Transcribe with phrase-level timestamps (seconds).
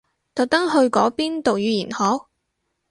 [0.33, 2.25] 特登去嗰邊讀語言學？